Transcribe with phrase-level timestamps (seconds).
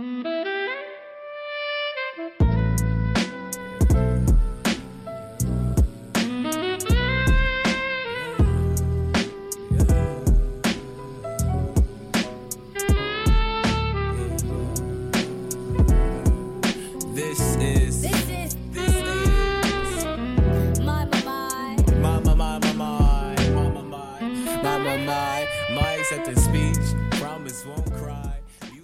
[0.00, 0.49] Mm-hmm.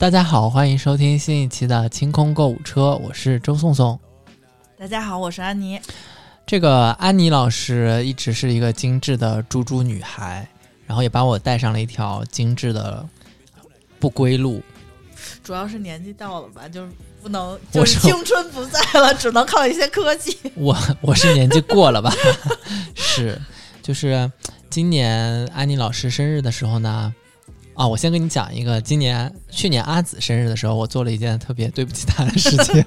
[0.06, 3.98] 大家好，欢迎收听新一期的清空购物车，我是周颂颂。
[4.78, 5.80] 大家好，我是安妮。
[6.46, 10.48] 这个安妮老师一直是一个精致的猪猪女孩，
[10.86, 13.04] 然后也把我带上了一条精致的
[13.98, 14.62] 不归路。
[15.42, 20.38] 主要是年纪到了吧，就是不能，就是青春不在了，只能靠一些科技。
[20.54, 22.14] 我我是年纪过了吧？
[22.94, 23.36] 是，
[23.82, 24.30] 就是
[24.70, 27.12] 今年安妮老师生日的时候呢，
[27.76, 32.82] 啊，我先跟你讲一个，今年去年阿紫生日的时候，我做了一件特别对不起她的事情。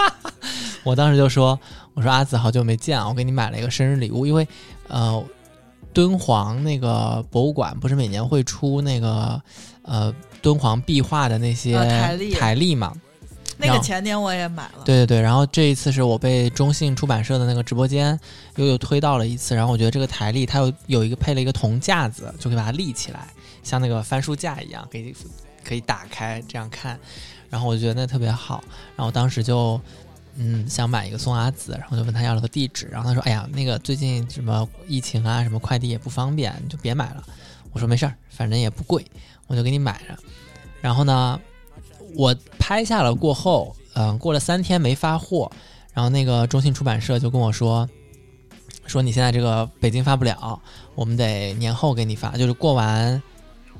[0.84, 1.58] 我当时就说，
[1.94, 4.46] 我说阿紫好久没见啊，我给你买了一个生日礼物，因为
[4.88, 5.24] 呃，
[5.94, 9.40] 敦煌那个博物馆不是每年会出那个
[9.82, 12.92] 呃敦煌壁画的那些呃台历台历嘛，
[13.56, 18.18] 那个前年我也买了，对对对，然后这一次是我被中信出版社的那个直播间
[18.56, 23.28] 又又推到了一次，然后我觉得这个台历它有有一个配了一个铜架子，就可以把它立起来，
[23.62, 25.14] 像那个翻书架一样，可以
[25.64, 26.98] 可以打开这样看，
[27.48, 28.62] 然后我觉得那特别好，
[28.96, 29.80] 然后当时就
[30.36, 37.24] 嗯想买一个送阿紫，然后就问他要了个地址，然后他说哎呀那个最近什么疫情啊，什么快递也不方便，你就别买了。
[37.72, 39.02] 我说没事儿，反正也不贵，
[39.46, 40.14] 我就给你买着。
[40.82, 41.40] 然后呢，
[42.14, 45.50] 我拍下了过后，嗯、过了三天没发货，
[45.94, 47.88] 然后那个中信出版社就跟我说，
[48.84, 50.60] 说你现在这个北京发不了，
[50.94, 53.22] 我们得年后给你发，就是过完，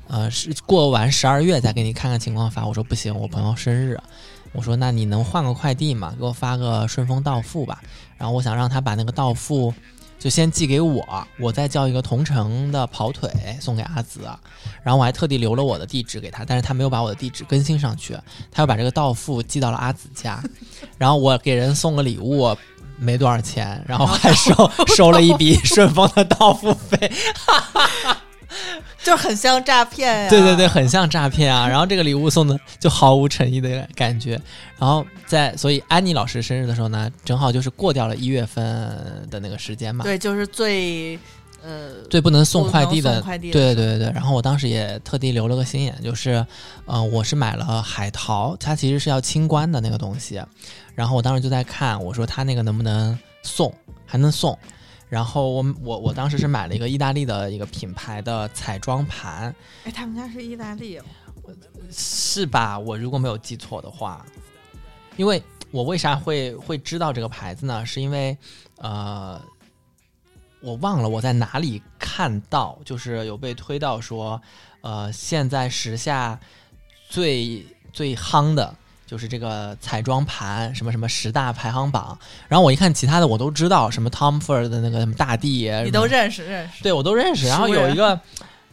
[0.07, 2.65] 呃，是过完十二月再给你看看情况发。
[2.65, 3.99] 我说不行，我朋友生日，
[4.51, 6.13] 我说那你能换个快递吗？
[6.19, 7.81] 给我发个顺丰到付吧。
[8.17, 9.73] 然后我想让他把那个到付
[10.19, 13.29] 就先寄给我，我再叫一个同城的跑腿
[13.59, 14.21] 送给阿紫。
[14.83, 18.17] 然后我还特地留了我的地址给他，但是他没有把我的地址更新上去，
[18.51, 20.43] 他又把这个到付寄到了阿紫家。
[20.97, 22.55] 然后我给人送个礼物。
[22.95, 24.53] 没多少钱，然后还收
[24.95, 27.11] 收了一笔顺丰的到付费，
[29.03, 30.29] 就很像诈骗呀。
[30.29, 31.67] 对对对，很像诈骗啊。
[31.69, 34.39] 然后这个礼物送的就毫无诚意的感觉。
[34.77, 38.63] 然后在所以安妮老师生日的时候呢，正好就是过掉了一月份
[39.29, 41.17] 的那个时间嘛，对，就是最
[41.63, 44.11] 呃，最不能送快递的不能送快递的对对对对。
[44.13, 46.45] 然后我当时也特地留了个心眼，就是
[46.85, 50.41] 呃，我是买了海淘，它其实是要清关的那个东西。
[50.93, 53.73] 然后我当时就在看，我说它那个能不能送，
[54.05, 54.57] 还能送。
[55.13, 59.53] 然后我我我当时是买了一个意大利的一个品牌的彩妆盘，
[59.83, 61.03] 哎，他们家是意大利哦，
[61.91, 62.79] 是吧？
[62.79, 64.25] 我如果没有记错的话，
[65.15, 67.85] 因为我为啥会会知道这个牌子呢？
[67.85, 68.35] 是因为
[68.77, 69.39] 呃，
[70.61, 74.41] 我忘了我在哪里看到，就是有被推到说，
[74.81, 76.39] 呃，现在时下
[77.07, 78.75] 最最夯的。
[79.05, 86.81] 就是这个彩妆盘，什么什么十大排行榜，然后我一看其他的我都知道，什么 Tom Ford 的那个什么大地，你都认识认识。
[86.81, 87.47] 对我都认识。
[87.47, 88.19] 然后有一个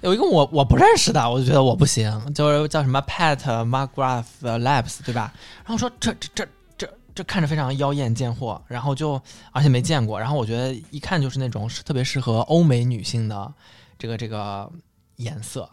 [0.00, 5.32] 有一个我我不认识的，我就觉得我不行，就是叫什么 Pat McGrath Labs 对吧？
[5.64, 6.48] 然后说这这这
[6.78, 9.20] 这这看着非常妖艳贱货，然后就
[9.52, 13.52] 而且没见过，然后我觉得一看就是那种是特别适合欧美女性的
[13.98, 14.70] 这个这个
[15.16, 15.68] 颜色。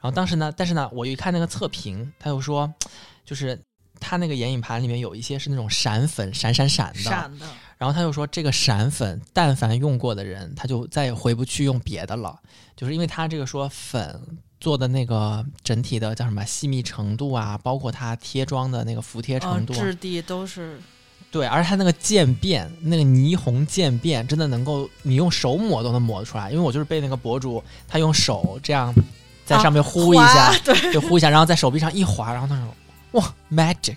[0.00, 2.72] 然后当时呢，但是呢，我一看那个测评，他又说
[3.24, 3.60] 就是。
[4.02, 7.46] 它那个眼影盘里面有一些是那种闪粉，闪闪闪的，闪的，
[7.78, 12.38] 然后他就说，这个闪粉，但凡用过的人，他就再也回不去用别的了，
[12.76, 14.20] 就是因为他这个说粉
[14.60, 20.80] 做的那个整体的叫什么细密程度啊，包括它贴妆的那个服帖程嗯，度啊，质地都是
[21.32, 26.50] 对，而且它那个渐变，那个霓虹渐变，真的能够你用手抹都能抹得出来。
[26.50, 28.94] 因为我就是被那个博主他用手这样
[29.44, 32.68] 在上面呼一下，啊对，就呼一下，然后在手臂上一划，然后他说
[33.12, 33.96] 哇 magic，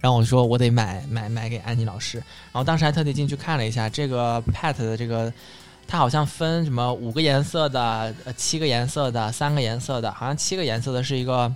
[0.00, 5.32] 然后我说我得买买买给安妮老师，然后当时还特地进去看了一下这个 pet 的这个。
[5.88, 11.54] 它好像分什么五个颜色的、呃七个颜色的、三个颜色的，好像七个颜色的是一个，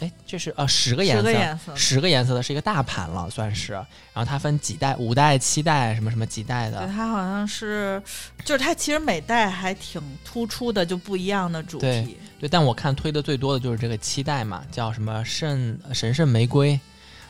[0.00, 1.22] 哎，这是呃十个颜十
[1.64, 3.72] 色，十个颜色的是一个大盘了，算是。
[3.72, 6.86] 然后它分几代，五代、七代，什么什么几代对，的。
[6.88, 8.02] 它好像是，
[8.44, 12.16] 就是它其实每代还挺突出的，就不一样的主对题。
[12.38, 16.78] 对，但我看推的最多的就是这个七代嘛，叫什么圣神圣玫瑰。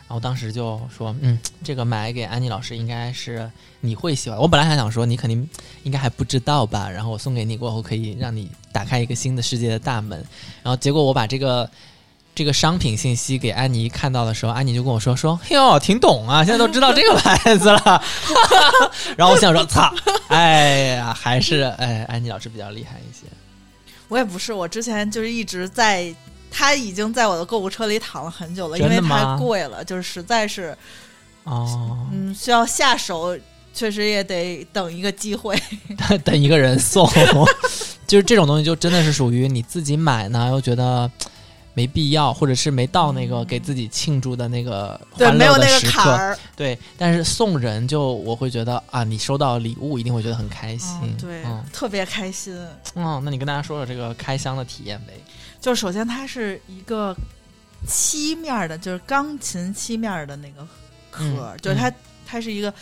[0.09, 4.39] 然后当时就说，嗯，这个买给安妮老师应该是你会喜欢。
[4.39, 5.49] 我本来还想说你肯定
[5.83, 10.25] 应该还不知道吧，然后我送给你过后可以让你打开一个新的世界的大门。
[10.63, 11.69] 然后结果我把这个
[12.37, 18.05] 这个商品信息给安妮看到的时候，安妮就跟我说说：“嘿呦，挺懂啊，现在都知道这个牌子了。
[19.17, 19.91] ”然后我想说：“操，
[20.29, 23.27] 哎呀，还是哎，安妮老师比较厉害一些。
[24.09, 26.15] 我也不是，我之前就是一直在，
[26.51, 30.77] 它已经在我的购物车里躺了很久了，因为太贵了，就是实在是，”
[31.45, 33.35] 哦，嗯，需要下手，
[33.73, 35.59] 确实也得等一个机会。
[36.23, 37.11] 等一个人送，
[38.07, 41.11] 就是这种东西，就真的是属于你自己买呢，又觉得
[41.77, 45.91] 没必要，或者是没到那个给自己庆祝的那个对，没有那个。
[45.91, 46.39] 坎儿。
[46.57, 50.99] 对，但是送人就我会觉得啊，你收到礼物一定会觉得很开心。
[51.03, 52.57] 嗯，对，嗯，特别开心。
[52.95, 55.13] 嗯，那你跟大家说说这个开箱的体验呗。
[55.61, 57.15] 就是首先它是一个
[57.87, 60.67] 漆面儿的，就是钢琴漆面儿的那个
[61.11, 61.93] 壳就是它、
[62.27, 62.73] 它是一个。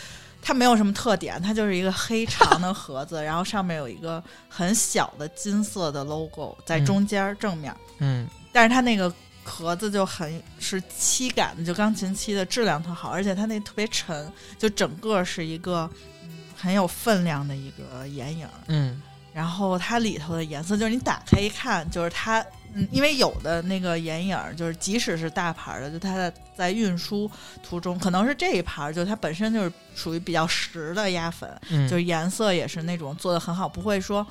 [0.47, 9.13] 它没有什么特点，它就是一个黑长的盒子， 然后上面有一个很小的金色的 logo 在中间儿正面儿，嗯但是它那个
[9.43, 15.91] 壳子就很是漆感的，就钢琴漆的质量特好，而且它那特别沉，就整个是一个
[16.23, 18.55] 嗯很有分量的一个眼影儿。
[18.69, 19.03] 嗯
[19.35, 22.41] 然后它里头的颜色，就是你打开一看，就是它，
[22.73, 27.29] 嗯，因为有的那个眼影儿，就是即使是大牌儿的，就它在在运输
[27.61, 34.25] 途中，可能是这一盘儿，就它本身就是属于比较实的压粉，嗯，就是颜色也是那种做的很好，不会说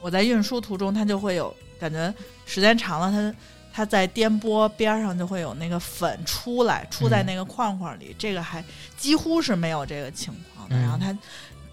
[0.00, 2.12] 我在运输途中它就会有感觉，
[2.44, 3.38] 时间长了它
[3.78, 8.64] 它在颠簸边儿上就会有那个粉出来，出在那个框框里，这个还
[8.96, 10.74] 几乎是没有这个情况的。
[10.74, 11.16] 嗯然后它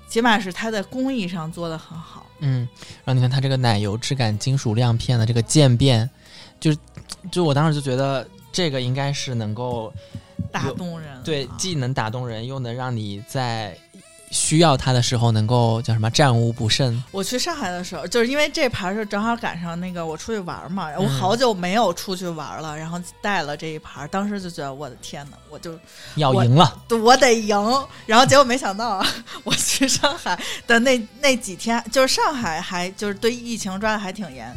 [0.08, 2.28] 起码是它在工艺上做的很好。
[2.42, 2.70] 嗯，
[3.04, 6.08] 然后你看它这个奶油质感金属亮片的这个渐变，
[6.60, 6.78] 就是
[7.32, 9.92] 就我当时就觉得这个应该是能够
[10.52, 13.76] 打动人，对，啊既能打动人，又能让你在
[14.36, 17.02] 需要它的时候能够叫什么战无不胜。
[17.12, 25.80] 我去上海的时候，就是因为这盘是正好赶上那个我出去玩嘛，我嗯好久没有出去玩了，然后带了这一盘，当时就觉得我的天呐，我就我
[26.18, 29.08] 要赢了，我得赢，然后结果没想到啊，
[29.46, 30.38] 我去上海
[30.68, 34.54] 的那那几天，就是上海还就是对疫情抓的还挺严，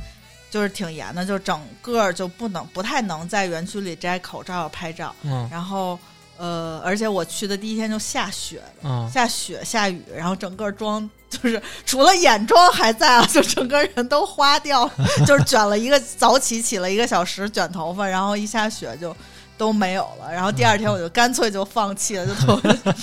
[0.50, 5.48] 就是挺严的，就是整个就不能不太能在园区里摘口罩拍照，嗯。
[5.52, 5.96] 然后
[6.38, 8.72] 呃，而且我去的第一天就下雪了。
[8.84, 14.92] 嗯，下雪下雨，然后整个妆就是除了眼妆还在啊，就整个人都花掉了，
[15.26, 19.14] 就是卷了一个早起起了一个小时卷头发，然后一下雪就
[19.58, 22.94] 都没有了，然后第二天我就干脆就放弃了，就头发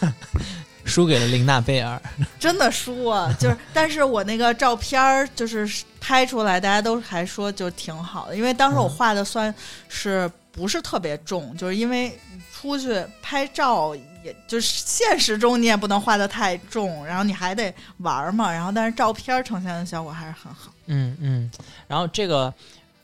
[0.84, 2.00] 输给了琳娜贝尔。
[2.38, 5.66] 真的输啊，就是但是我那个照片儿就是
[5.98, 9.52] 拍出来，大家都还说就挺好的，因为当时我画的算
[9.88, 12.18] 是不是特别重，就是因为
[12.50, 13.94] 出去拍照。
[14.24, 20.72] 也就是现实中你也不能画的太重，然后你还得玩儿嘛，然后但是照片儿呈现的效果还是很好。
[20.86, 21.50] 嗯嗯，
[21.86, 22.54] 然后这个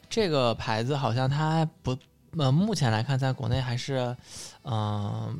[0.08, 1.94] 这个牌子好像它不
[2.38, 3.98] 呃，目前来看在国内还是
[4.62, 5.34] 嗯、呃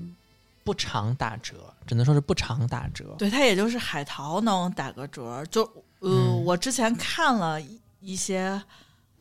[0.62, 1.54] 不常打折，
[1.86, 3.14] 只能说是不常打折。
[3.16, 5.62] 对，它也就是海淘能打个折，就
[6.00, 8.60] 呃，嗯我之前看了一一些，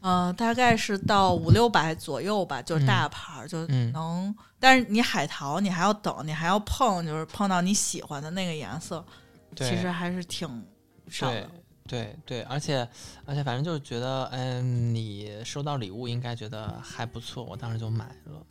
[0.02, 4.34] 呃，大概是到五六百左右吧，就是大牌儿、就嗯能。
[4.60, 9.04] 但是你海淘，你还要等，你还要碰，就是碰到你喜欢的那个颜色，
[9.56, 10.48] 其实还是挺
[11.10, 11.50] 少的。
[11.88, 12.88] 对对，而且
[13.26, 18.42] 而且反正就是觉得，嗯，你收到礼物应该觉得还不错，我当时就买了。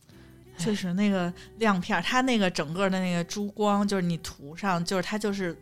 [0.58, 5.58] 确实，那个亮片儿，它那个整个的那个珠光，就是你涂上，就是它就是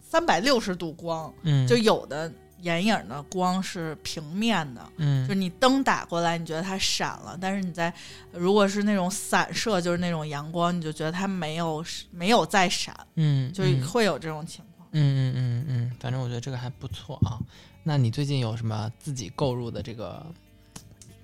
[0.00, 2.30] 三百六十度光，嗯，就有的
[2.66, 7.92] 眼影的光是平面的，嗯就是你灯打过来，你觉得它闪了，但是你在
[8.32, 14.88] 如果是那种散射，就是那种阳光，你就觉得它没有没有在闪，嗯，就会有这种情况。
[14.92, 17.38] 嗯嗯嗯嗯，反正我觉得这个还不错啊。
[17.84, 20.26] 那你最近有什么自己购入的这个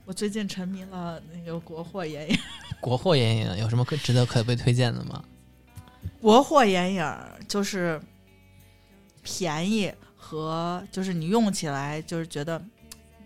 [0.04, 2.38] 我最近沉迷了那个国货眼影，
[2.80, 5.22] 国货眼影，有什么可值得可被推荐的吗？
[6.20, 7.18] 国货眼影
[7.48, 8.00] 就是
[9.22, 9.92] 便宜
[10.24, 12.62] 和就是你用起来就是觉得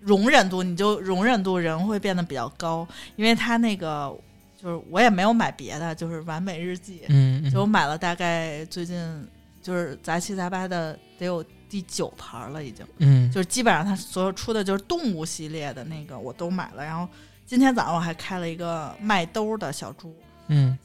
[0.00, 4.16] 容忍度，你就容忍度人会变得比较高，因为它那个
[4.56, 7.50] 就是我也没有买别的，就是完美日记，嗯，嗯。
[7.50, 9.28] 就我买了大概最近
[9.60, 12.86] 就是杂七杂八的得有第九盘了，已经。
[12.98, 17.06] 嗯，就是基本上它所有出的就是动物系列的那个我都买了，然后
[17.44, 20.16] 今天早上我还开了一个麦兜的小猪，
[20.48, 20.76] 嗯。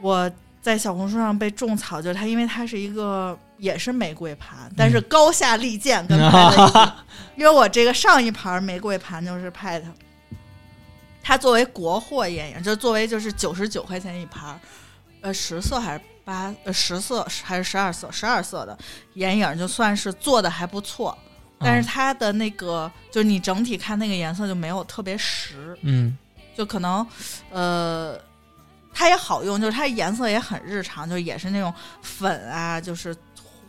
[0.00, 0.30] 我
[0.62, 6.96] 在小红书上被种草，就是它因为它是一个也是玫瑰盘，但是高下立见跟拍的
[7.36, 9.86] 因为我这个上一盘玫瑰盘就是拍的。
[11.22, 14.60] 它作为国货眼影，就作为就是九十九块钱一盘儿，
[15.20, 18.78] 呃，十色还是八呃十色还是十二色，十二色的
[19.14, 21.16] 眼影就算是做的还不错。
[21.58, 26.16] 但是它的那个就是你整体看那个颜色就没有特别实，嗯
[26.56, 27.06] 就可能
[27.50, 28.18] 呃。
[28.90, 31.72] 它也好用，就是它颜色也很日常，就也是那种
[32.02, 33.14] 粉啊，就是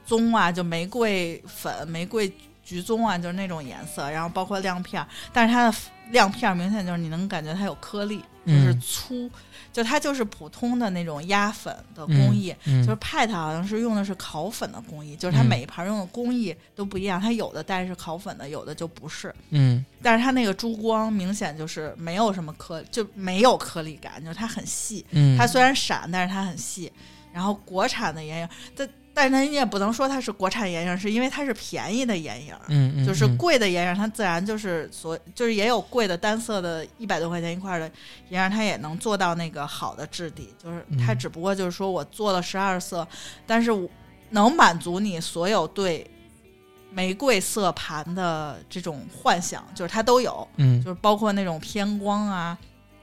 [0.09, 2.31] 棕啊，就玫瑰粉、玫瑰
[2.63, 4.09] 橘棕啊，就是那种颜色。
[4.09, 5.77] 然后包括亮片儿，但是它的
[6.09, 9.29] 亮片儿明显就是你能感觉它有颗粒，就是嗯粗，
[9.71, 12.53] 就它就是普通的那种压粉的工艺。
[12.65, 19.33] 嗯，就是 Pet 好像是用的是烤粉的工艺，就是它嗯每一盘用的工艺都不一样，它有的带是烤粉的，有的就不是。
[19.51, 25.05] 嗯但是它那个珠光明显就是没有什么颗，就没有颗粒感，就是它很细。
[25.11, 26.91] 嗯，它虽然闪，但是它很细。
[27.31, 28.89] 然后国产的眼影，但
[29.19, 32.55] 但是它你也不能说它是国产眼影，是因为它是便宜的眼影。
[32.69, 37.91] 嗯嗯就是嗯贵的眼影，它自然就是所，就是也有贵的单色的，一百多块钱一块的
[38.29, 40.53] 眼影，它也能做到那个好的质地。
[40.57, 43.05] 就是它嗯只不过就是说我做了十二色，
[43.45, 43.89] 但是我
[44.29, 46.09] 能满足你所有对
[46.89, 50.47] 玫瑰色盘的这种幻想，就是它都有。
[50.55, 52.57] 嗯就是包括那种偏光啊、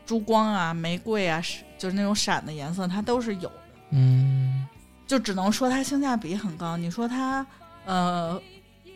[0.07, 1.43] 珠光啊、玫瑰啊，
[1.77, 3.63] 就是那种闪的颜色，它都是有的。
[3.91, 4.67] 嗯
[5.07, 6.77] 就只能说它性价比很高。
[6.77, 7.47] 你说它
[7.85, 8.41] 呃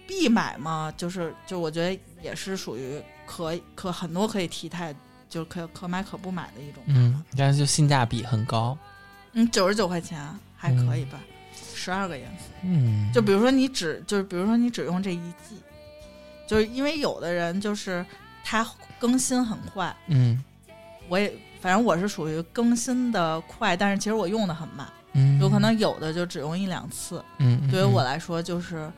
[0.06, 0.92] 必买吗？
[0.96, 4.94] 就是就我觉得也是属于可可很多可以替代，
[5.28, 6.82] 就可可买可不买的一种。
[6.86, 8.76] 嗯，但是就性价比很高。
[9.32, 10.20] 嗯，九十九块钱
[10.56, 11.20] 还可以吧，
[11.74, 12.44] 十二个颜色。
[12.64, 15.56] 嗯，就比如说你只就是比如说你只用这一季，
[16.48, 18.04] 就是因为有的人就是
[18.44, 20.42] 他更新很快，嗯
[21.08, 27.24] 我也反正我是属于更新的快，但是其实我用的很慢，嗯，有可能有的就只用一两次。
[27.38, 28.90] 嗯，嗯对于我来说，就是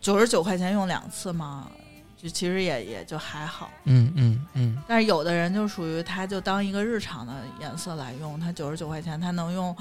[0.00, 1.70] 九十九块钱用两次嘛，
[2.16, 3.70] 就其实也也就还好。
[3.84, 9.74] 嗯嗯嗯但是有的人就属于他就当一个日常的颜色来用，他九十九块钱他能用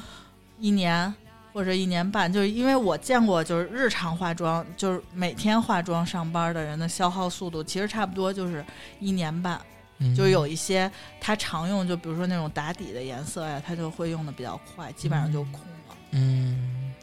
[0.60, 1.14] 一年
[1.52, 8.64] 或者一年半，就是因为我见过就是日常化妆，就是每天化妆上班的人的消耗速度其实差不多就是
[9.00, 9.60] 一年半。
[10.00, 10.92] 嗯，就有一些
[11.22, 15.96] 他常用，就比如说那种打底的颜色呀，他就会用的比较快，基本上就空了。
[16.12, 16.94] 嗯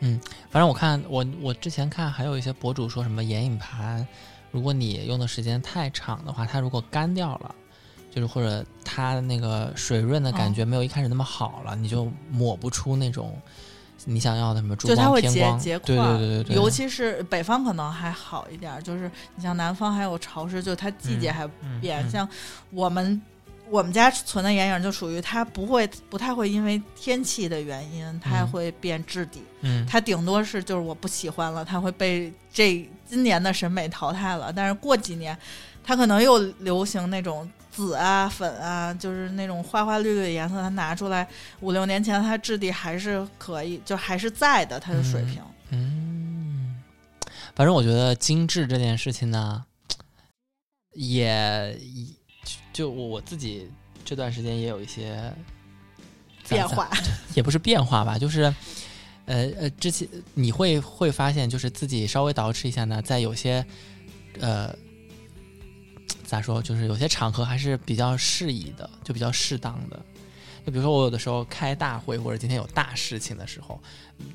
[0.00, 4.06] 嗯，反正我看我我之前看还有一些博主说什么眼影盘，
[4.50, 7.54] 如果你用的时间太长的话，它如果干掉了。
[8.12, 13.40] 就是或者它那个水润的感觉没有一开始那么好了，你就抹不出那种
[14.04, 22.04] 你想要的什么珠就它会结结块儿，对对对对，尤其是北方可能还好一点儿，就是你像南方还有潮湿，就它季节还嗯变。
[22.06, 22.28] 嗯像
[22.70, 23.20] 我们
[23.68, 29.42] 我们家存的眼影就属于它不会不太会因为天气的原因，它嗯会变质地。
[29.60, 34.52] 嗯它顶多是就是我不喜欢了，它会被这今年的审美淘汰了。
[34.52, 35.36] 但是过几年，
[35.84, 41.26] 它可能又流行那种紫啊、粉啊，就是那种花花绿绿的颜色，它拿出来
[41.60, 45.40] 五六年前它质地还是可以，就还是在的，它的水平。
[45.70, 46.82] 嗯，
[47.54, 49.64] 反正我觉得精致这件事情呢，
[50.94, 51.78] 也
[52.72, 53.70] 就我我自己
[54.04, 55.32] 这段时间也有一些
[56.48, 56.90] 变化，
[57.34, 58.42] 也不是变化吧，就是
[59.26, 63.64] 呃呃，之前你会会发现，就是自己稍微捯饬一下呢，在有些
[64.40, 64.74] 呃
[66.30, 70.00] 咋说，就是有些场合还是比较适宜的，就比较适当的。
[70.64, 73.82] 就比如说我有的时候开大会或者今天有大事情的时候，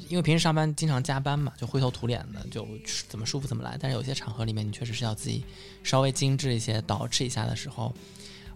[0.10, 2.68] 因为平时上班经常加班嘛，就灰头土脸的，就
[3.08, 3.78] 怎么舒服怎么来。
[3.80, 5.46] 但是有些场合里面，你确实是要自己
[5.84, 7.94] 稍微精致一些、捯饬一下的时候，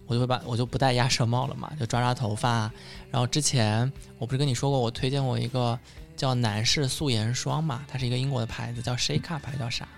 [0.04, 2.70] 我就会把我就不戴鸭舌帽了嘛，就抓抓头发。
[3.10, 5.78] 然后之前我不是跟你说过，我推荐过一个
[6.14, 9.88] 叫男士素颜霜嘛，它是一个英国的牌子，叫 Shake Up 还是叫啥？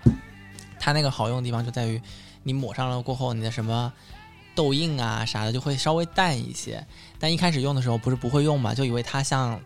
[0.79, 2.01] 它那个好用的地方就在于，
[2.43, 3.91] 你抹上了过后，你的什么
[4.53, 6.85] 痘印啊啥的就会稍微淡一些。
[7.19, 9.59] 但一开始用的时候不是不会用嘛，就以为它像，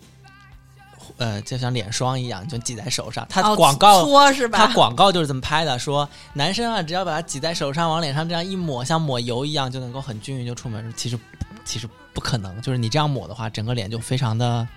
[1.18, 3.26] 呃，就像脸霜一样，就挤在手上。
[3.30, 4.60] 它哦广告、搓是吧？
[4.60, 10.94] 它广告就是这么拍的，说男生啊，只要把它挤在手上，往脸上这样一抹，像抹油一样，就能够很均匀就出门。
[10.96, 11.20] 其实
[11.66, 14.68] 其实不可能，就是你这样抹的话，整个脸就非常的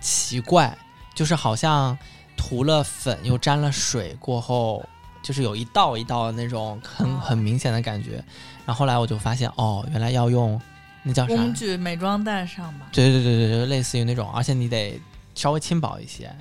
[0.00, 0.76] 奇怪，
[1.14, 1.96] 就是好像
[2.36, 4.84] 涂了粉又沾了水过后，
[5.26, 8.22] 就是有一道一道的那种很很明显的感觉。
[8.64, 10.60] 然后后来我就发现，哦，原来要用
[11.02, 11.34] 那叫啥？
[11.34, 12.86] 工具美妆蛋上吧。
[12.92, 15.00] 对对对对对，类似于那种，而且你得
[15.34, 16.32] 稍微轻薄一些，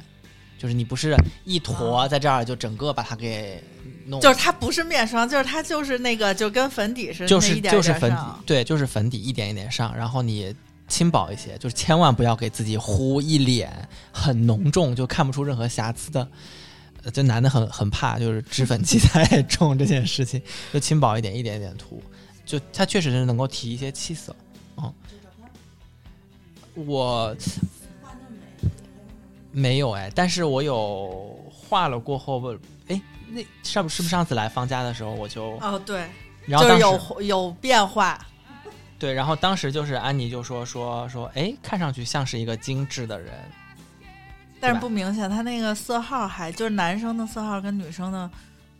[0.59, 3.63] 就是你不是一坨在这儿就整个把它给
[4.05, 10.55] 弄，就是它不是面霜，就是它就是那个就跟粉底似的，就是就是粉底对，就是粉底一点一点上，然后你
[10.87, 13.71] 轻薄一些，就是千万不要给自己糊一脸
[14.11, 16.27] 很浓重，就看不出任何瑕疵的。
[17.05, 20.41] 呃这男的很很怕，就是脂粉气太重这件事情，
[20.73, 22.03] 就轻薄一点，一点一点涂，
[22.45, 24.35] 就它确实是能够提一些气色。
[24.77, 24.93] 嗯，
[26.73, 27.33] 我
[29.51, 32.57] 没有哎，但是我有画了过后，不，
[32.87, 36.05] 哎，那上是不是上次来方家的时候我就，哦，对，
[36.45, 38.19] 然后就是有有变化。
[38.97, 43.33] 对，然后当时就是安妮就说说说，哎，看上去像是一个精致的人，
[44.65, 48.27] 但是不明显，他那个色号还就是男生的色号跟女生的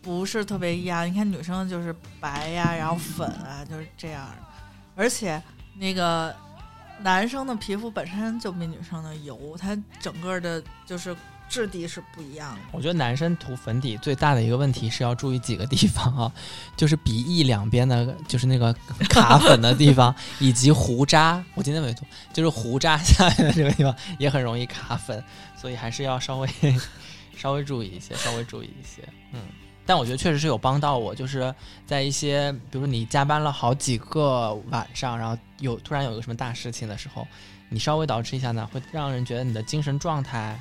[0.01, 1.05] 不是特别一样。
[1.07, 4.37] 你看女生就是白呀，然后粉啊，就是这样的。
[4.95, 5.39] 而且
[5.77, 6.35] 那个
[7.01, 11.15] 男生的皮肤本身就比女生的油，他整个的就是
[11.55, 12.61] 质地是不一样的。
[12.73, 16.31] 我觉得男生涂粉底最大的一个问题是要注意几个地方啊，
[16.75, 18.73] 就是鼻翼两边的，就是那个
[19.09, 21.41] 卡粉的地方，以及胡渣。
[21.53, 25.23] 我今天没涂，就是胡渣下面的这个地方也很容易卡粉，
[25.55, 26.49] 所以还是要稍微
[27.37, 29.01] 稍微注意一些，稍微注意一些。
[29.31, 29.39] 嗯，
[29.85, 37.25] 但我觉得确实是有帮到我，就是在一些比如说你加班了好几个晚上，然后有突然有个什么大事情的时候，
[37.69, 40.59] 你稍微捯饬一下呢，会让人觉得你的精神状态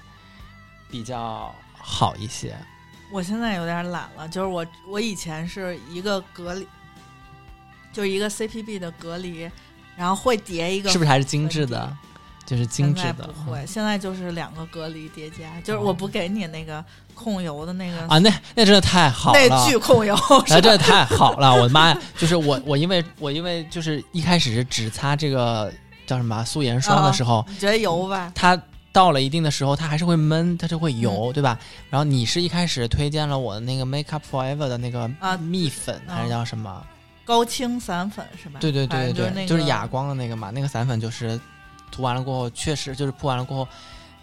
[0.94, 2.56] 比较好一些。
[3.10, 6.64] 我现在有点懒了，就是我我以前是一个隔离，
[7.92, 9.50] 就是一个 CPB 的隔离，
[9.96, 11.92] 然后会叠一个，是不是还是精致的？
[12.46, 21.98] 就是精致的，不会，现在就是两个隔离叠加，就是哦我不给你那个控油的那个嗯啊，那那真的太好了，那巨控油， 那真的太好了，我的妈呀！
[22.16, 25.72] 就是我我因为我因为就是一开始是只擦这个
[26.06, 28.30] 叫什么啊素颜霜的时候，你觉得油吧？
[28.32, 28.60] 它
[28.94, 31.58] 到了一定的时候，它还是会闷，它就会油，嗯对吧？
[31.90, 36.86] 然后你是一开始推荐了我的那个 Make Up Forever 的那个啊蜜粉、啊还是叫什么？
[37.24, 38.60] 高清散粉是吧？
[38.60, 41.38] 对对对对对，就是那个就是哑光的那个嘛，那个散粉就是
[41.90, 43.68] 涂完了过后，确实就是铺完了过后，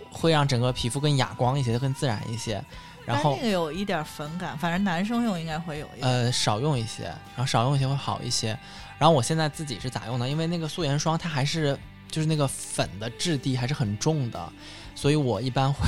[0.09, 2.63] 会让整个皮肤更哑光一些，更自然一些。
[3.03, 6.07] 然后那个有一点粉感，反正男生用应该会有一点。
[6.07, 8.57] 呃少用一些，然后少用一些会好一些。
[8.99, 10.29] 然后我现在自己是咋用呢？
[10.29, 11.77] 因为那个素颜霜它还是
[12.11, 14.53] 就是那个粉的质地还是很重的，
[14.93, 15.79] 所以我一般会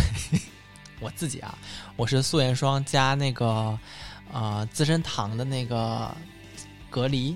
[0.99, 1.55] 我自己啊，
[1.95, 3.77] 我是素颜霜加那个
[4.31, 6.09] 呃资生堂的那个
[6.89, 7.35] 隔离，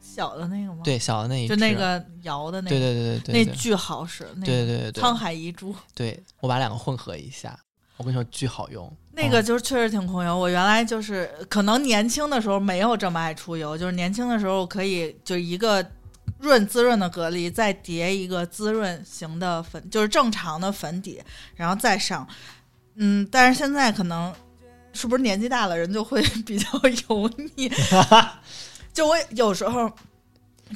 [0.00, 4.26] 小的那个吗？，对小的那一支就那，个摇的那对个，对对对对，那巨好使。
[4.36, 7.58] 那个对对对对沧海遗珠，对，我把两个混合一下，
[7.98, 8.90] 我跟你说巨好用。
[9.12, 10.38] 那个嗯就是确实挺控油。
[10.38, 15.82] 我原来就是可能年轻的时候没有这么爱出油，就是年轻的时候可以就一个
[16.38, 21.22] 润滋润的隔离，再叠一个滋润型的粉，就是正常的粉底，
[21.54, 22.26] 然后再上。
[22.96, 24.34] 嗯，但是现在可能
[24.92, 26.68] 是不是年纪大了，人就会比较
[27.08, 27.70] 油腻。
[28.92, 29.90] 就我有时候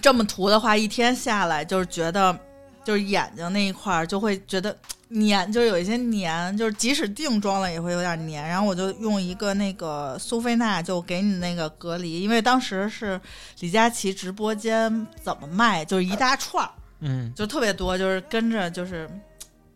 [0.03, 2.39] 这么涂的话，一天下来就是觉得，
[2.85, 4.77] 就是眼睛那一块儿就会觉得
[5.11, 8.49] 黏，就是有一些粘，就是即使定妆了也会有点粘。
[8.49, 13.21] 然后我就用一个那个苏菲娜，就给你那个隔离，因为当时是
[13.61, 16.71] 李佳琦直播间怎么卖，就是一大串儿，
[17.01, 19.09] 嗯就特别多，就是跟着就是。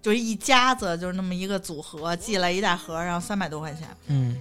[0.05, 3.89] 就是一家子，就是那么一个组合，寄来一大盒，然后三百多块钱。
[4.09, 4.37] 嗯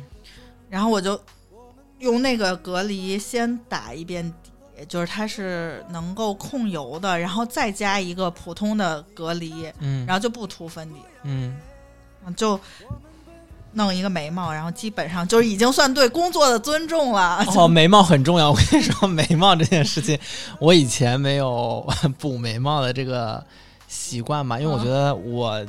[0.69, 1.17] 然后我就
[1.99, 4.51] 用那个隔离先打一遍底，
[4.87, 11.55] 就是它是能够控油的，然后再加一个普通的隔离，嗯，然后就不涂粉底，嗯
[12.35, 12.59] 就
[13.73, 17.43] 弄一个眉毛，然后基本上就是已经算对工作的尊重了。
[17.55, 18.51] 哦， 眉毛很重要。
[18.51, 20.17] 我跟你说，眉毛这件事情，
[20.59, 21.85] 我以前没有
[22.19, 23.43] 补眉毛的这个
[23.87, 25.65] 习惯嘛，因为我觉得我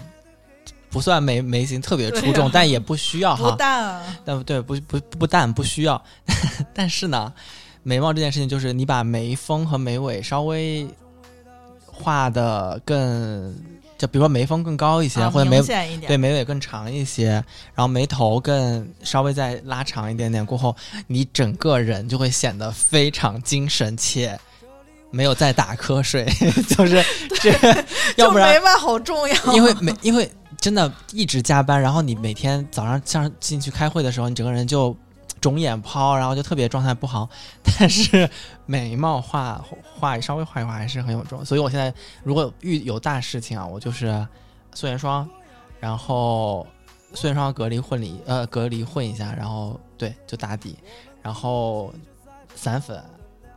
[0.90, 3.56] 不算眉眉形特别出众，啊但也不需要不哈。
[3.56, 6.00] 淡，但不对，不不不淡不需要，
[6.74, 7.32] 但是呢，
[7.84, 10.86] 眉毛这件事情就是你把眉峰和眉尾稍微
[11.86, 13.54] 画的更，
[13.96, 15.62] 就比如说眉峰更高一些，啊或者眉。
[16.06, 17.28] 对，眉尾更长一些，
[17.74, 20.74] 然后眉头更稍微再拉长一点点，过后
[21.06, 24.38] 你整个人就会显得非常精神且
[25.10, 26.24] 没有再打瞌睡，
[26.76, 27.04] 就是
[27.40, 27.52] 这，
[28.16, 34.96] 要不然眉毛好重要，因为每因为真的一直加班，然后你每天早上上进去开会的时候，你整个人就
[35.44, 37.28] 肿眼泡，然后就特别状态不好。
[37.78, 38.26] 但是
[38.64, 39.62] 眉毛画
[39.98, 44.26] 画稍微画一画还是很有用，所以我现在如果遇有大事情啊，我就是
[44.72, 45.28] 素颜霜，
[45.78, 46.66] 然后
[47.12, 50.78] 素颜霜隔离混里呃隔离混一下，然后对就打底，
[51.20, 51.92] 然后
[52.54, 53.04] 散粉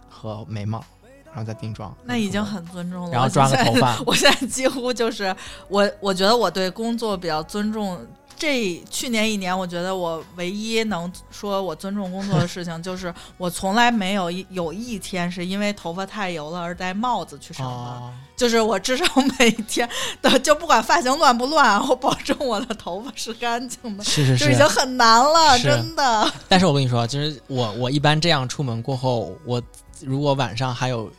[0.10, 0.84] 和眉毛，
[1.28, 1.96] 然后再定妆。
[2.04, 3.12] 那已经很尊重了。
[3.12, 5.34] 然后抓个头发 我现在几乎就是
[5.70, 7.98] 我，我觉得我对工作比较尊重。
[8.38, 17.76] 这去年一年，我觉得我唯一能说我尊重工作的事情，就是我从来没有一有一天是因为头发太油了而戴帽子去上班。
[17.76, 19.06] 哦，就是我至少
[19.40, 19.90] 每天
[20.22, 26.32] 的， 就不管发型乱不乱，我保证我的头发是干净的，是是，就是已经很难了，真的。
[26.48, 29.60] 但是我跟你说，就是我我一般这样出门过后，我
[30.02, 31.12] 如果晚上还有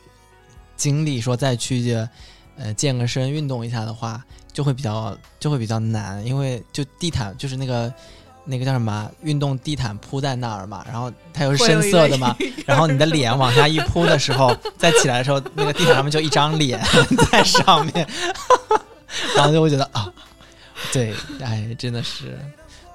[0.77, 1.93] 精力说再去
[2.57, 7.93] 呃健个身运动一下的话，就会比较就会比较难，因为就地毯就是那个
[8.45, 12.35] 那个叫什么运动地毯铺在那儿嘛，然后它又是深色的嘛，
[12.65, 16.79] 然后你的脸往下一铺的时候， 再起来的时候，那个地毯上面就一张脸
[17.31, 18.07] 在上面，
[19.35, 20.11] 然后就会觉得啊，
[20.91, 22.37] 对，哎，真的是。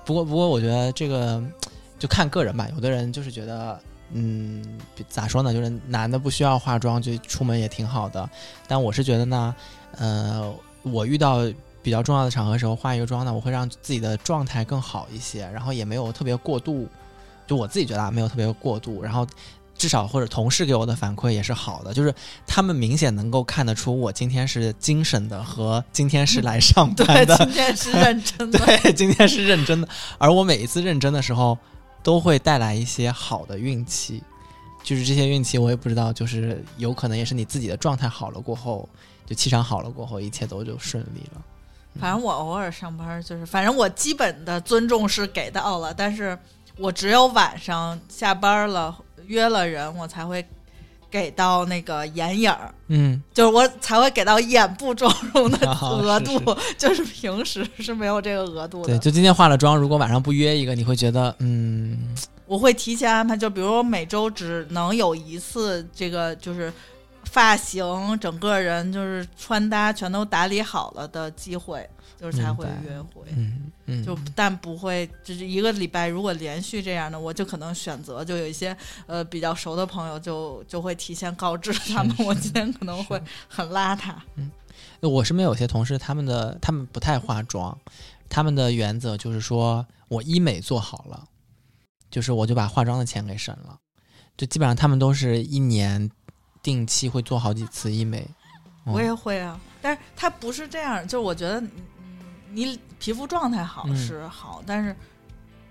[0.04, 1.42] 不过，不过，我觉得这个
[1.98, 2.68] 就看个人吧。
[2.74, 3.80] 有的人就是觉得，
[4.12, 4.62] 嗯，
[5.08, 5.50] 咋说呢？
[5.50, 8.28] 就是男的不需要化妆就出门也挺好的。
[8.68, 9.54] 但我是觉得呢，
[9.96, 11.40] 呃，我遇到
[11.82, 16.88] 比较重要的场合的时候化一个妆呢，我会让自己的状态更好一些，然后也没有特别过度。
[17.46, 19.26] 就我自己觉得啊，没有特别过度，然后
[19.76, 22.14] 至少或者同事给我的反馈也是好的，就是
[22.46, 28.58] 他们明显能够看得出我今天是精神的和今天是来上班对，的，今天是认真的。
[28.58, 31.58] 对，今天是认真的，而我每一次认真的时候，
[32.02, 34.22] 都会带来一些好的运气。
[34.82, 38.86] 就是这些运气，我也不知道，就是有可能也是你自己的状态好了过后，
[39.26, 41.40] 就气场好了过后，一切都就顺利了。
[42.00, 46.37] 反正我偶尔上班就是，反正我基本的尊重是给到了，但是
[46.76, 50.44] 我只有晚上下班了约了人，我才会
[51.08, 58.88] 给到那个眼影儿，嗯，就是我才会给到眼部妆容的 啊额是度，就是平时是没有这个额度的。
[58.88, 62.12] 对，就今天化了妆，如果晚上不约一个，你会觉得，嗯，
[62.46, 66.72] 我会提前安排，就比如我每周只能有一次这个就是
[67.34, 67.84] 发型，
[68.20, 71.84] 整个人就是穿搭全都打理好了的机会，
[72.16, 73.24] 就是才会约会。
[73.34, 78.74] 嗯嗯，就但不会，就是一个礼拜如果连续这样的，我就可能选择就有一些
[79.08, 84.14] 呃比较熟的朋友就就会提前告知他们，我今天可能会很邋遢。
[84.36, 84.48] 嗯
[85.00, 87.76] 我身边有些同事，他们的他们不太化妆，
[88.28, 91.28] 他们的原则就是说我医美做好了，
[92.10, 93.76] 就是我就把化妆的钱给省了，
[94.36, 96.10] 就基本上他们都是一年
[96.64, 98.27] 定期会做好几次医美。
[98.87, 101.70] 嗯我也会啊，但是它不是这样，就是我觉得，嗯，
[102.53, 104.94] 你皮肤状态好嗯是好，但是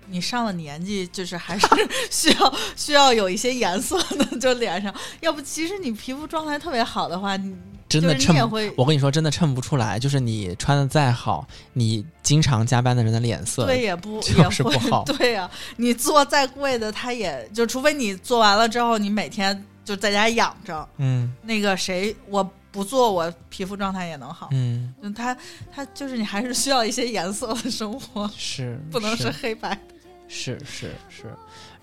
[0.08, 1.66] 你上了年纪，就是还是
[2.10, 7.56] 需要需要有一些颜色的，就脸上，要不其实你皮肤状态特别好的话，你
[7.88, 9.96] 真的衬会我跟你说，真的衬不出来。
[9.96, 20.88] 就是你穿的再好，你经常加班的人的脸色，对，也不就也会是不好 对呀、你做再贵的，它也就除非你做完了之后，你每天就在家养着。
[20.96, 22.42] 嗯那个谁，我
[22.72, 24.48] 不做，我皮肤状态也能好。
[24.52, 25.36] 嗯，就它
[25.72, 29.78] 它就是你还是需要一些颜色的生活， 是不能是是黑白。
[30.26, 31.32] 是是是。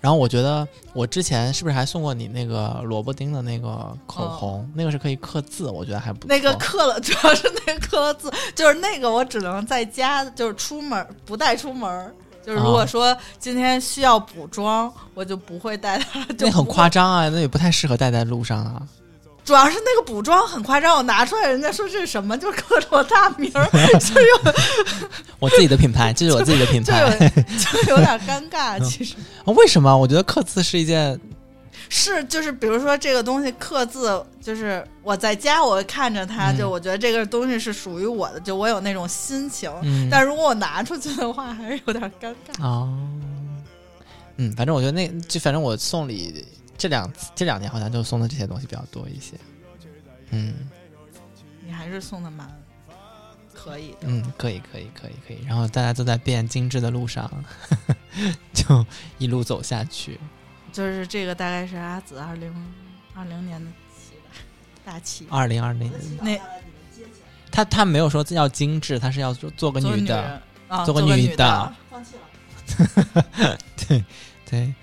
[0.00, 4.68] 然后我觉得我之前是不是还送过你那个萝卜丁的那个口红？
[4.74, 6.28] 那个是可以刻字，我觉得还不错。
[6.28, 12.12] 那个刻了，主要是那个刻了字，就是那个我只能在家，就是出门不带出门。
[12.44, 16.26] 就是如啊果说今天需要补妆，我就不会带它。
[16.38, 18.82] 那很夸张啊，那也不太适合带在路上啊。
[19.44, 23.66] 主要是那个补妆很夸张，我拿出来，人家说这是什么，就是刻着我大名儿，
[23.98, 24.54] 就有
[25.40, 27.00] 我自己的品牌，这是我自己的品就牌。
[27.00, 27.08] 有
[27.58, 28.78] 就有点尴尬。
[28.78, 29.96] 嗯其实啊为什么？
[29.96, 31.18] 我觉得刻字是一件
[31.94, 39.70] 是就是比如说这个东西刻字，就是我在家我会看着它，嗯就我觉得这个东西是属于我的，就我有那种心情。
[39.82, 42.64] 嗯，但如果我拿出去的话，还是有点尴尬。
[42.64, 42.98] 哦，
[44.38, 46.46] 嗯，反正我觉得那就反正我送礼
[46.78, 49.36] 这两这两年好像就送的这些东西比较多一些。
[50.30, 50.54] 嗯
[51.62, 52.50] 你还是送的蛮
[53.52, 54.06] 可以的。
[54.06, 55.44] 嗯，可以可以可以可以。
[55.46, 57.30] 然后大家都在变精致的路上，
[58.54, 58.86] 就
[59.18, 60.18] 一路走下去。
[60.72, 62.52] 就是这个大概是阿紫二零
[63.14, 64.40] 二零年的期吧，
[64.84, 65.26] 大期。
[65.30, 66.38] 二零二零，那
[67.50, 70.42] 他他没有说要精致，他是要做做个女的。
[70.86, 71.72] 做个个女的的，
[73.86, 74.02] 对
[74.48, 74.74] 对，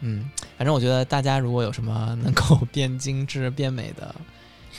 [0.00, 4.12] 嗯，反正我觉得大家如果有什么能够 变精致、变美的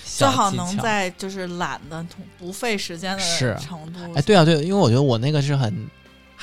[0.04, 2.06] 最好能在就是懒的
[2.38, 4.14] 不费时间的程度。
[4.14, 5.90] 哎，对啊，对，因为我觉得我那个是很，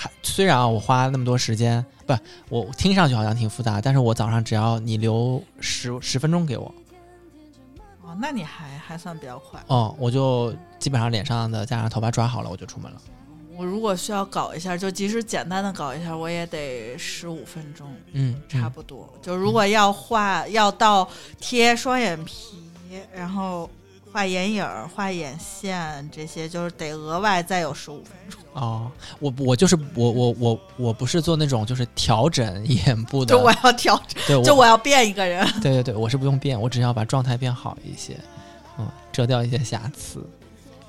[0.00, 2.16] 还虽然啊，我花那么多时间，不，
[2.48, 6.72] 我听上去好像挺复杂，但是我早上只要你留十十分钟给我，
[8.02, 9.60] 哦，那你还还算比较快。
[9.66, 13.02] 哦，我就基本上脸上的加上头发抓好了，我就出门了。
[13.56, 19.12] 我如果需要搞一下，就即使简单的搞一下，我也得十五分钟，嗯，差不多。
[19.20, 21.08] 就如果要画，要到
[21.40, 22.62] 贴双眼皮，
[23.12, 23.68] 然后
[24.12, 28.40] 画眼影儿、画眼线这些，就是得额外再有十五分钟。
[28.54, 28.90] 哦，
[29.20, 35.46] 我我就是我我我我不是做那种就是调整眼部的，就我要调整，对，就我要变一个人。
[35.60, 38.18] 对对对，我是不用变，我只要把状态变好一些，
[38.78, 40.24] 嗯，遮掉一些瑕疵，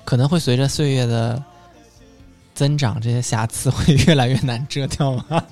[0.04, 1.40] 可能会随着岁月的
[2.54, 5.44] 增长，这些瑕疵会越来越难遮掉吗。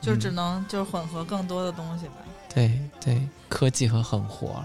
[0.00, 2.14] 就只能就是混合更多的东西吧。
[2.52, 4.64] 对对，科技和狠活，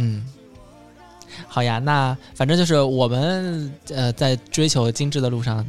[0.00, 0.26] 嗯，
[1.46, 5.64] 好呀，那反正就是我们呃在追求精致的路上，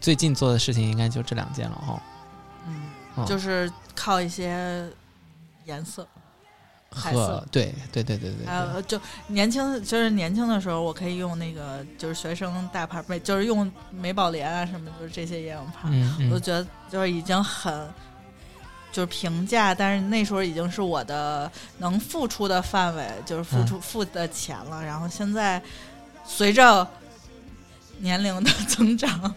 [0.00, 2.02] 最近做的事情应该就这两件了哈。
[2.66, 2.82] 嗯，
[3.16, 4.86] 嗯就是靠一些
[5.64, 6.06] 颜色。
[6.92, 7.18] 彩色。
[7.18, 16.30] 和对对对对对对，还有就年轻，就是年轻的时候，我可以用那个就是学生大牌美，就是用美宝莲啊什么，就是这些眼影盘，嗯嗯。
[16.32, 17.88] 我觉得就是已经很
[18.92, 24.84] 就是平价，但是那时候已经是我的能付出的范围，就是付出、付的钱了。
[24.84, 25.62] 然后现在
[26.24, 26.86] 随着
[27.98, 29.34] 年龄的 增长，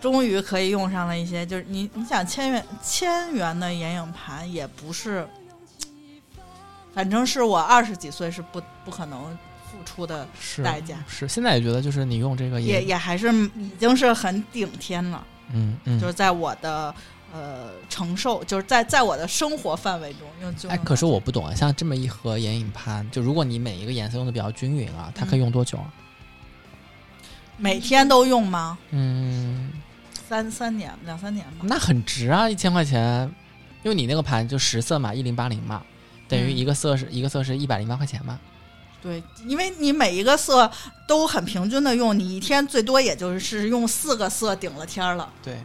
[0.00, 5.26] 终于可以用上了一些，就是你你想千元千元的眼影盘也不是，
[6.94, 9.36] 反正是我二十几岁是不不可能
[9.70, 10.26] 付出的，
[10.62, 15.26] 代价是，现在也觉得就是你用这个也也还是已经是很顶天了。
[15.52, 16.94] 嗯嗯，就是在我的
[17.32, 25.92] 呃承受，就是在在我的生活范围中用就哎，可是我不懂啊，像这么一盒眼影盘，就如果你每一个颜色用的比较均匀啊，它嗯可以用多久啊？
[27.58, 28.76] 每天都用吗？
[28.90, 29.72] 嗯，
[30.28, 31.64] 三三年两三年吧。
[31.64, 33.30] 那很值啊，一千块钱，
[33.82, 35.82] 因为你那个盘就十色嘛，一零八零嘛，
[36.28, 38.38] 等于嗯一个色是、一个色是一百零八块钱嘛。
[39.02, 40.70] 对，因为你每一个色
[41.06, 45.58] 都很平均的用，你一天最多也就是用四个色顶了天儿了，对，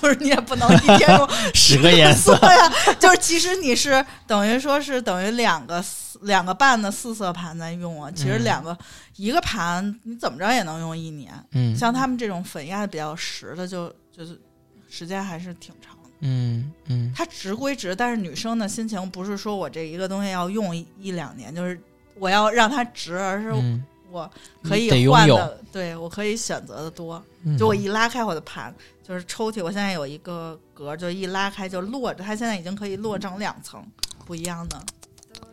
[0.00, 2.72] 就是你也不能一天用 十个颜色 色呀。
[2.98, 5.84] 就是其实你是等于说是等于两个
[6.22, 8.76] 两个半的四色盘在用啊，其实嗯两个、
[9.16, 11.32] 一个盘你怎么着也能用一年。
[11.52, 14.40] 嗯，像他们这种粉压的比较实的就，就是
[14.88, 16.10] 时间还是挺长的。
[16.20, 21.80] 嗯嗯它值归值，但是女生的心情不是说我这一个东西要用一一两年，就是
[22.16, 24.30] 我要让它值，而是嗯，我
[24.62, 27.22] 可以换的，对我可以选择的多。
[27.44, 33.84] 嗯就我一拉开我的盘，就是抽屉，我现在有一个格，就一拉开就摞着，它现在已经可以摞成两层
[34.26, 34.82] 不一样的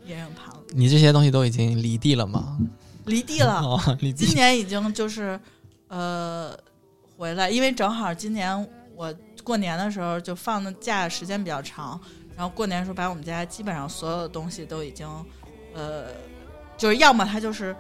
[0.06, 2.58] 眼影盘了，你这些东西都已经离地了吗？
[3.06, 3.62] 离地了。
[3.64, 4.26] 哦，离地。
[4.26, 5.40] 今年已经就是
[5.88, 6.58] 呃
[7.18, 9.14] 回来，因为正好今年我
[9.44, 12.00] 过年的时候就放的假时间比较长，
[12.36, 15.08] 然后过年的时候把我们家基本上所有的东西都已经
[15.76, 16.08] 呃，
[16.76, 17.76] 就是要么它就是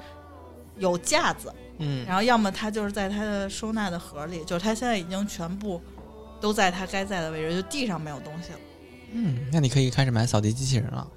[0.78, 5.82] 有架子，嗯然后要么它就是在它的收纳的盒里，就是它现在已经全部
[6.40, 8.60] 都在它该在的位置，就地上没有东西了。
[9.14, 11.08] 嗯，那你可以开始买扫地机器人了。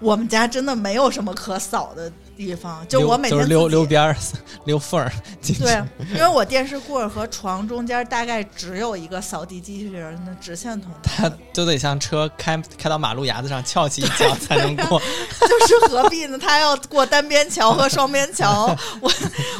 [0.00, 4.16] 我们家真的没有什么可扫的地方，就我每天就是溜溜边儿、
[4.66, 5.10] 溜缝儿。
[5.58, 5.82] 对，
[6.14, 15.00] 因为我电视柜和床中间大概只有一个扫地机器人的直线通道，它就得像车开开到马路牙子上翘起一脚才能过。
[15.40, 16.38] 就是何必呢？
[16.38, 18.66] 他要过单边桥和双边桥，
[19.00, 19.10] 我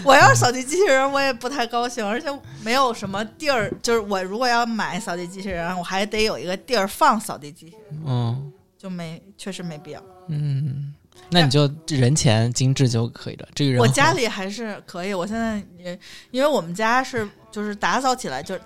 [0.04, 2.28] 我要是扫地机器人，我也不太高兴，而且
[2.62, 10.02] 没有什么地儿，就是我如果要买扫地机器人，我还得有一个地儿放扫地机器人，嗯就没确实没必要。
[10.28, 10.94] 嗯，
[11.30, 13.48] 那你就人前精致就可以了。
[13.54, 15.98] 这个人我家里还是可以，我现在也
[16.30, 18.58] 因为我们家是就是打扫起来就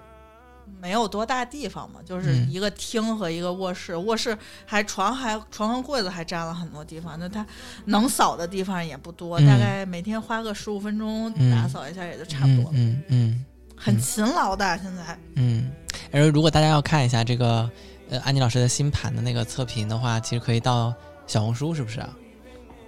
[0.80, 7.44] 没有多大地方嘛，就是嗯一个厅和一个卧室，卧室还床还床和柜子还占了很多地方，那它
[7.86, 13.44] 能扫的地方也不多，嗯大概每天花个十五分钟嗯打扫一下也就差不多了，嗯嗯
[13.76, 15.18] 很勤劳的现在。
[15.34, 15.70] 嗯。
[16.10, 17.68] 而如果大家要看一下这个
[18.08, 20.94] 呃安妮老师的新盘的那个测评的话，其实可以到
[21.28, 22.08] 小红书，是不是啊？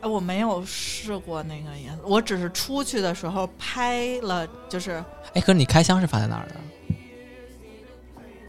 [0.01, 4.93] 哎，我没有试过那个颜色，我只是出去的时候拍了，就是
[5.35, 6.55] 哎，可是你开箱是发在哪儿的？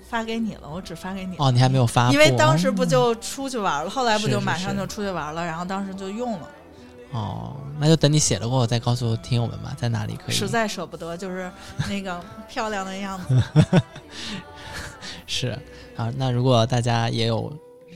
[0.10, 1.36] 发给你了，我只发给你。
[1.38, 6.49] 哦，你还没有发，因为当时不就出去玩了，后来不就马上就出去玩了，然后当时就用了，
[7.12, 10.36] 哦，那就等你写了过后再告诉听友们吧，在哪里可以。
[10.36, 11.51] 实在舍不得，就是
[11.89, 13.43] 那个 漂亮的样子。
[15.27, 15.58] 是
[15.97, 17.51] 啊，那如果大家也有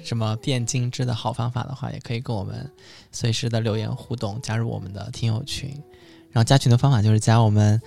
[0.05, 2.71] 什么变精致的好方法的话，也可以跟我们
[3.11, 5.69] 随时的留言互动，加入我们的听友群。
[6.31, 7.81] 然后加群的方法就是加我们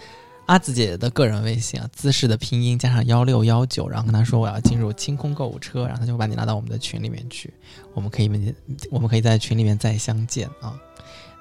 [0.47, 7.53] 阿紫姐姐的个人微信啊，姿势的拼音加上幺六幺九，然后跟她说我要进入清空购物车，然后她就会把你拉到我们的群里面去，
[7.95, 8.55] 我们可以
[8.91, 10.75] 我们可以在群里面再相见啊。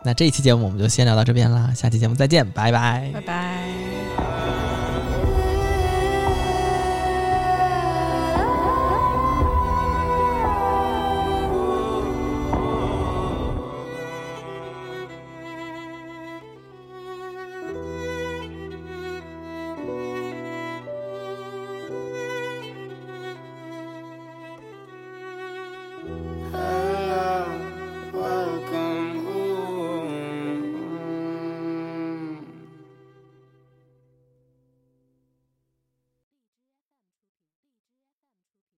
[0.04, 3.87] 那这一期节目我们就先聊到这边啦，下期节目再见，拜拜拜拜。